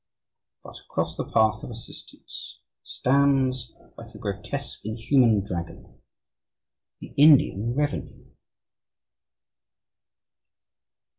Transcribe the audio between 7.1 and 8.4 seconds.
Indian Revenue.